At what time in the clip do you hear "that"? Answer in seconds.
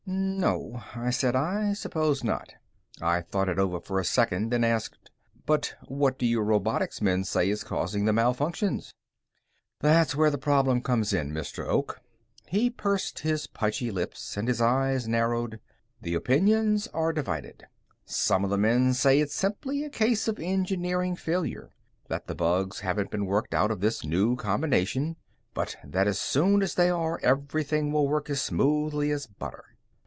22.09-22.27, 25.85-26.07